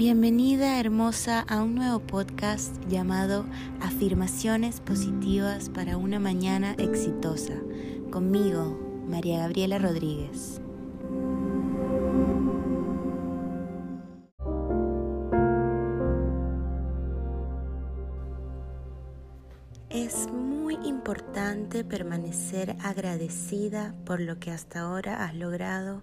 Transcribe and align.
Bienvenida 0.00 0.80
hermosa 0.80 1.40
a 1.40 1.62
un 1.62 1.74
nuevo 1.74 2.00
podcast 2.00 2.74
llamado 2.88 3.44
Afirmaciones 3.82 4.80
Positivas 4.80 5.68
para 5.68 5.98
una 5.98 6.18
Mañana 6.18 6.74
Exitosa, 6.78 7.52
conmigo, 8.10 8.80
María 9.06 9.40
Gabriela 9.40 9.78
Rodríguez. 9.78 10.62
Es 19.90 20.30
muy 20.32 20.76
importante 20.82 21.84
permanecer 21.84 22.74
agradecida 22.82 23.94
por 24.06 24.22
lo 24.22 24.40
que 24.40 24.50
hasta 24.50 24.80
ahora 24.80 25.26
has 25.26 25.34
logrado 25.34 26.02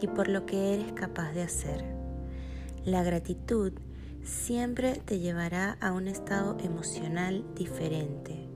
y 0.00 0.08
por 0.08 0.26
lo 0.26 0.46
que 0.46 0.74
eres 0.74 0.92
capaz 0.94 1.30
de 1.30 1.42
hacer. 1.44 2.05
La 2.86 3.02
gratitud 3.02 3.72
siempre 4.22 5.02
te 5.04 5.18
llevará 5.18 5.76
a 5.80 5.90
un 5.90 6.06
estado 6.06 6.56
emocional 6.60 7.44
diferente, 7.56 8.48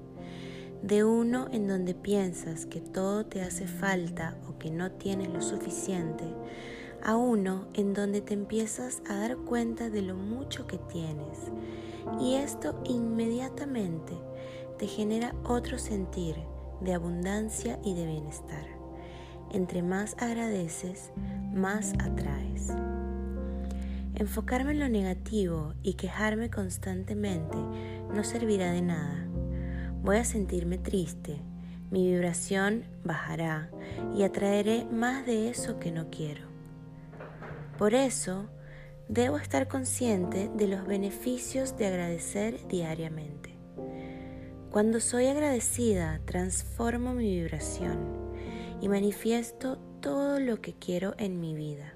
de 0.84 1.02
uno 1.02 1.48
en 1.51 1.66
donde 1.66 1.95
piensas 1.95 2.65
que 2.65 2.80
todo 2.80 3.27
te 3.27 3.43
hace 3.43 3.66
falta 3.66 4.38
o 4.48 4.57
que 4.57 4.71
no 4.71 4.93
tienes 4.93 5.30
lo 5.30 5.43
suficiente, 5.43 6.23
a 7.02 7.16
uno 7.16 7.66
en 7.74 7.93
donde 7.93 8.21
te 8.21 8.35
empiezas 8.35 9.02
a 9.09 9.16
dar 9.16 9.37
cuenta 9.37 9.91
de 9.91 10.02
lo 10.02 10.15
mucho 10.15 10.69
que 10.69 10.79
tienes 10.79 11.51
y 12.21 12.37
esto 12.37 12.80
inmediatamente 12.85 14.12
te 14.79 14.87
genera 14.87 15.35
otro 15.43 15.77
sentir 15.77 16.37
de 16.80 16.95
abundancia 16.95 17.80
y 17.83 17.95
de 17.95 18.07
bienestar. 18.07 18.65
Entre 19.51 19.83
más 19.83 20.15
agradeces, 20.21 21.10
más 21.52 21.95
atraes. 21.95 22.69
Enfocarme 24.21 24.73
en 24.73 24.80
lo 24.80 24.88
negativo 24.90 25.73
y 25.82 25.95
quejarme 25.95 26.51
constantemente 26.51 27.57
no 28.15 28.23
servirá 28.23 28.71
de 28.71 28.82
nada. 28.82 29.26
Voy 30.02 30.18
a 30.18 30.24
sentirme 30.24 30.76
triste, 30.76 31.40
mi 31.90 32.07
vibración 32.13 32.85
bajará 33.02 33.71
y 34.15 34.24
atraeré 34.24 34.85
más 34.85 35.24
de 35.24 35.48
eso 35.48 35.79
que 35.79 35.91
no 35.91 36.10
quiero. 36.10 36.43
Por 37.79 37.95
eso, 37.95 38.51
debo 39.09 39.38
estar 39.38 39.68
consciente 39.68 40.51
de 40.54 40.68
los 40.68 40.87
beneficios 40.87 41.79
de 41.79 41.87
agradecer 41.87 42.68
diariamente. 42.68 43.57
Cuando 44.71 45.01
soy 45.01 45.29
agradecida, 45.29 46.21
transformo 46.26 47.15
mi 47.15 47.37
vibración 47.37 48.35
y 48.82 48.91
manifiesto 48.91 49.79
todo 50.02 50.38
lo 50.41 50.60
que 50.60 50.74
quiero 50.74 51.15
en 51.16 51.41
mi 51.41 51.54
vida. 51.54 51.95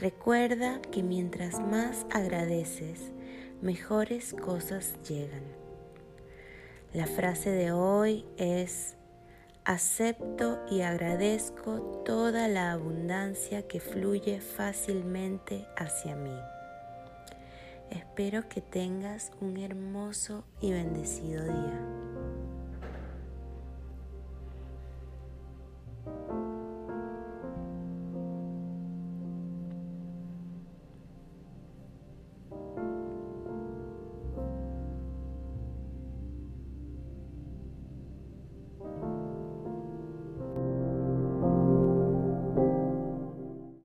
Recuerda 0.00 0.80
que 0.80 1.02
mientras 1.02 1.60
más 1.60 2.06
agradeces, 2.10 3.12
mejores 3.60 4.32
cosas 4.32 4.94
llegan. 5.06 5.42
La 6.94 7.06
frase 7.06 7.50
de 7.50 7.72
hoy 7.72 8.24
es, 8.38 8.96
acepto 9.66 10.58
y 10.70 10.80
agradezco 10.80 12.02
toda 12.06 12.48
la 12.48 12.72
abundancia 12.72 13.68
que 13.68 13.78
fluye 13.78 14.40
fácilmente 14.40 15.66
hacia 15.76 16.16
mí. 16.16 16.36
Espero 17.90 18.48
que 18.48 18.62
tengas 18.62 19.32
un 19.42 19.58
hermoso 19.58 20.44
y 20.62 20.72
bendecido 20.72 21.44
día. 21.44 22.09